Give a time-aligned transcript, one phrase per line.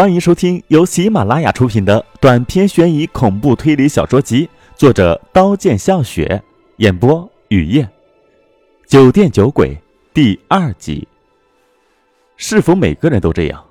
[0.00, 6.42] 欢迎收听由喜马拉雅出品的短篇悬疑恐怖推理小说集，作者刀剑笑雪，
[6.78, 7.86] 演播雨夜。
[8.86, 9.76] 酒店酒鬼
[10.14, 11.06] 第二集。
[12.38, 13.62] 是否每个人都这样？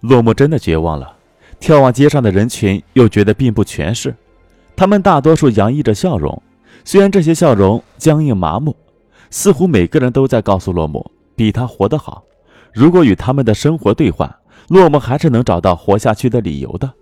[0.00, 1.16] 落寞真的绝望了。
[1.60, 4.12] 眺望街上的人群，又觉得并不全是。
[4.74, 6.42] 他们大多数洋溢着笑容，
[6.84, 8.74] 虽然这些笑容僵硬麻木，
[9.30, 11.06] 似乎每个人都在告诉落寞，
[11.36, 12.24] 比他活得好。
[12.72, 14.28] 如果与他们的生活兑换。
[14.68, 16.92] 落寞还是能找到活下去的理由的。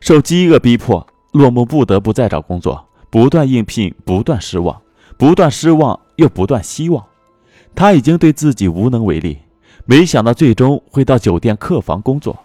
[0.00, 4.80] 受饥饿逼迫，落寞不得不再找工作，不断应聘，不断失望，
[5.16, 7.04] 不断失望又不断希望。
[7.74, 9.38] 他已经对自己无能为力，
[9.84, 12.36] 没想到最终会到酒店客房工作。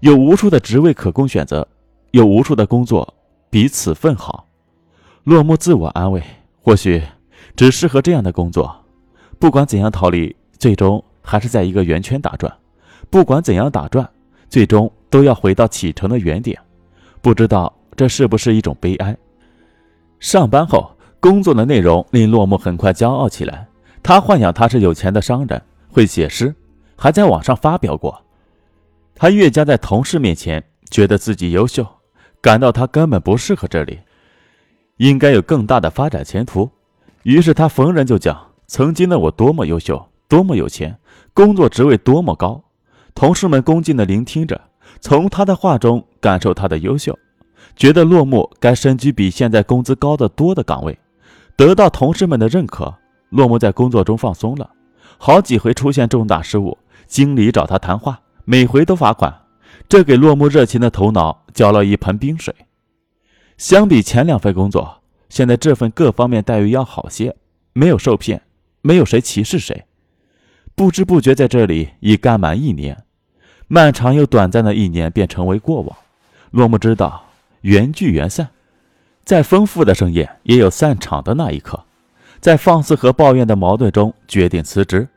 [0.00, 1.66] 有无数的职位可供选择，
[2.10, 3.14] 有无数的工作
[3.48, 4.46] 比此份好。
[5.24, 6.22] 落寞自我安慰，
[6.60, 7.02] 或许
[7.56, 8.84] 只适合这样的工作。
[9.38, 12.54] 不管怎样逃离，最终还是在一个圆圈打转。
[13.14, 14.10] 不管怎样打转，
[14.48, 16.60] 最终都要回到启程的原点。
[17.22, 19.16] 不知道这是不是一种悲哀？
[20.18, 20.90] 上班后，
[21.20, 23.68] 工作的内容令落木很快骄傲起来。
[24.02, 25.62] 他幻想他是有钱的商人，
[25.92, 26.52] 会写诗，
[26.96, 28.20] 还在网上发表过。
[29.14, 31.86] 他越加在同事面前觉得自己优秀，
[32.40, 34.00] 感到他根本不适合这里，
[34.96, 36.68] 应该有更大的发展前途。
[37.22, 40.98] 于是他逢人就讲：“曾经的我多么优秀，多么有钱，
[41.32, 42.60] 工作职位多么高。”
[43.14, 44.60] 同事们恭敬地聆听着，
[45.00, 47.16] 从他的话中感受他的优秀，
[47.76, 50.98] 觉得落木该身居比现在工资高得多的岗位，
[51.56, 52.92] 得到同事们的认可。
[53.30, 54.70] 落木在工作中放松了，
[55.18, 59.42] 好几回出现重大失误，经理找他谈话，每回都罚款，
[59.88, 62.54] 这给落木热情的头脑浇了一盆冰水。
[63.56, 67.34] 相比前两份工作，现在这份各方面待遇要好些，
[67.72, 68.42] 没有受骗，
[68.82, 69.84] 没有谁歧视谁。
[70.74, 73.04] 不知不觉在这里已干满一年。
[73.68, 75.96] 漫长又短暂的一年便成为过往。
[76.50, 77.24] 落寞知道，
[77.62, 78.48] 缘聚缘散，
[79.24, 81.84] 再丰富的盛宴也有散场的那一刻。
[82.40, 85.08] 在放肆和抱怨的矛盾中，决定辞职，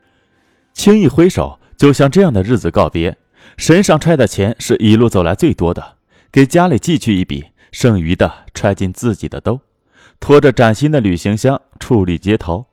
[0.72, 3.16] 轻易挥手就向这样的日子告别。
[3.56, 5.96] 身上揣的钱是一路走来最多的，
[6.32, 9.60] 给家里寄去一笔，剩余的揣进自己的兜，
[10.18, 12.66] 拖着崭新的旅行箱矗立街头。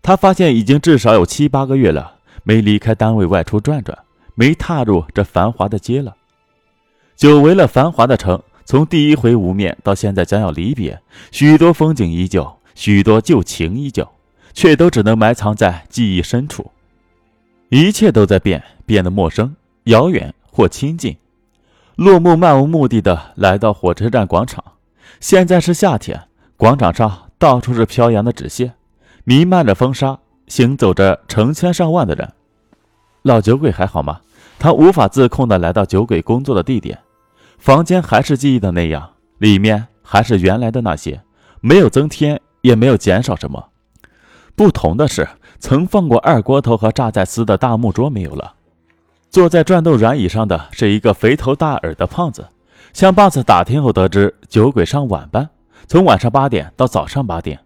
[0.00, 3.96] 他发现已经至少有七八个月了，没离开单位外出转转。
[4.34, 6.14] 没踏入这繁华的街了，
[7.16, 8.40] 久违了繁华的城。
[8.64, 11.00] 从第一回无面到现在将要离别，
[11.32, 14.06] 许多风景依旧，许多旧情依旧，
[14.52, 16.70] 却都只能埋藏在记忆深处。
[17.70, 21.16] 一切都在变，变得陌生、遥远或亲近。
[21.96, 24.62] 落寞漫无目的的来到火车站广场。
[25.18, 28.74] 现在是夏天，广场上到处是飘扬的纸屑，
[29.24, 32.32] 弥漫着风沙，行走着成千上万的人。
[33.22, 34.20] 老酒鬼还好吗？
[34.58, 36.98] 他无法自控地来到酒鬼工作的地点，
[37.58, 41.20] 房间还是记忆的那样，里面还是原来的那些，
[41.60, 43.68] 没有增添，也没有减少什么。
[44.56, 45.28] 不同的是，
[45.60, 48.54] 曾放过二锅头和榨菜丝的大木桌没有了。
[49.30, 52.48] 坐在转动软椅上的是一个肥头大耳的胖子。
[52.92, 55.48] 向 boss 打听后得知，酒鬼上晚班，
[55.86, 57.60] 从晚上八点到早上八点。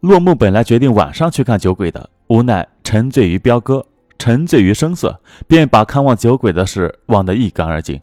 [0.00, 3.86] 落幕本来决定晚上去看酒鬼的，无奈沉醉于彪哥。
[4.18, 5.18] 沉醉于声色，
[5.48, 7.98] 便把看望酒鬼的事忘得一干二净。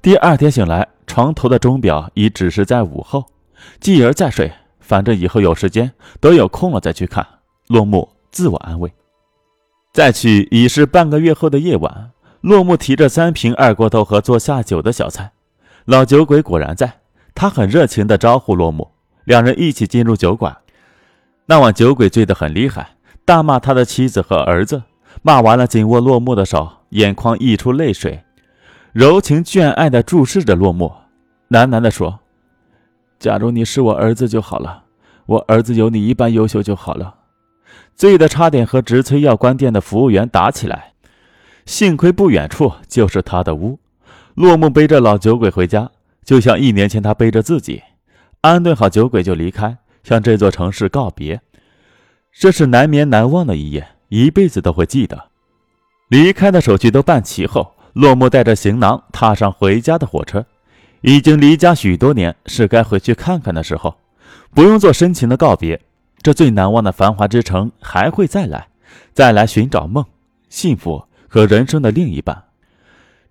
[0.00, 3.24] 第二天醒来，床头的钟表已指示在午后。
[3.78, 7.24] 继而再睡，反正以后有时间，等有空了再去看。
[7.68, 8.92] 落幕，自我安慰。
[9.92, 12.10] 再去已是半个月后的夜晚。
[12.40, 15.30] 落幕提着三瓶二锅头和做下酒的小菜，
[15.84, 16.92] 老酒鬼果然在。
[17.36, 18.90] 他很热情地招呼落幕，
[19.24, 20.56] 两人一起进入酒馆。
[21.52, 22.96] 那晚酒鬼醉得很厉害，
[23.26, 24.84] 大骂他的妻子和儿子。
[25.20, 28.24] 骂完了，紧握落寞的手，眼眶溢出泪水，
[28.92, 30.90] 柔情眷爱地注视着落寞，
[31.50, 32.20] 喃喃地说
[33.20, 34.84] ：“假如你是我儿子就好了，
[35.26, 37.16] 我儿子有你一般优秀就好了。”
[37.94, 40.94] 醉得差点和直催要关店的服务员打起来，
[41.66, 43.78] 幸亏不远处就是他的屋。
[44.36, 45.90] 落木背着老酒鬼回家，
[46.24, 47.82] 就像一年前他背着自己，
[48.40, 51.40] 安顿好酒鬼就离开，向这座城市告别。
[52.32, 53.86] 这是难眠难忘的一夜。
[54.08, 55.30] 一辈子都会记得。
[56.08, 60.44] 离开的手续都办齐后，落木带着行囊踏上回家的火车。
[61.00, 63.96] 已经离家许多年，是该回去看看的时候。
[64.54, 65.80] 不用做深情的告别，
[66.20, 68.68] 这最难忘的繁华之城还会再来，
[69.14, 70.04] 再来寻找梦、
[70.50, 72.44] 幸福和人生的另一半。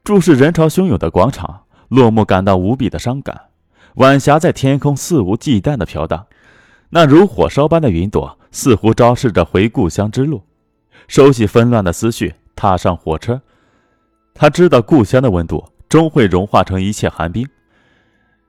[0.03, 3.39] 注视人潮汹涌的广场，落木感到无比的伤感。
[3.97, 6.25] 晚霞在天空肆无忌惮地飘荡，
[6.91, 10.43] 那如火烧般的云朵似乎昭示着回故乡之路。
[11.07, 13.41] 收起纷乱的思绪，踏上火车。
[14.33, 17.47] 他知道故乡的温度终会融化成一切寒冰。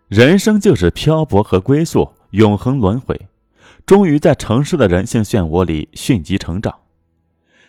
[0.08, 3.28] 人生就是漂泊和归宿，永恒轮回，
[3.86, 6.74] 终于在城市的人性漩涡里迅疾成长。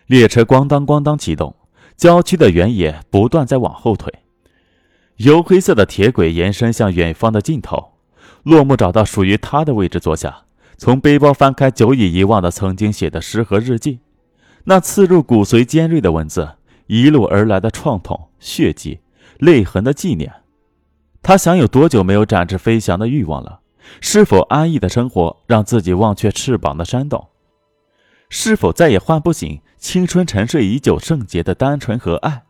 [0.07, 1.55] 列车咣当咣当启动，
[1.95, 4.11] 郊区的原野不断在往后退。
[5.17, 7.93] 油黑色的铁轨延伸向远方的尽头，
[8.43, 10.43] 落幕找到属于他的位置坐下，
[10.83, 13.99] 从背包翻开久已遗忘的曾经写的诗和日记，
[14.65, 16.55] 那刺入骨髓尖锐的文字，
[16.87, 18.99] 一路而来的创痛、血迹、
[19.37, 20.29] 泪痕的纪念。
[21.21, 23.61] 他想有多久没有展翅飞翔的欲望了？
[24.01, 27.29] 是否安逸的生活让自己忘却翅膀的扇动？
[28.27, 32.43] 是否再也唤不醒青春沉睡已久、圣洁的单纯和爱？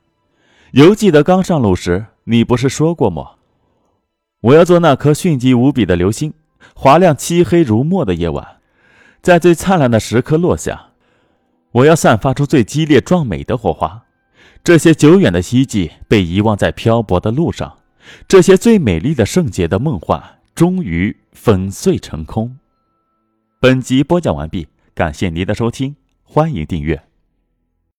[0.71, 3.33] 犹记得刚上路时，你不是说过吗？
[4.41, 6.33] 我要做那颗迅疾无比的流星，
[6.75, 8.57] 划亮漆黑如墨的夜晚，
[9.21, 10.89] 在最灿烂的时刻落下。
[11.71, 14.03] 我要散发出最激烈壮美的火花。
[14.63, 17.79] 这些久远的希冀被遗忘在漂泊的路上。
[18.27, 20.21] 这些最美丽的圣洁的梦幻，
[20.53, 22.57] 终于粉碎成空。
[23.59, 27.12] 本集播讲完毕，感谢您的收听，欢迎订阅。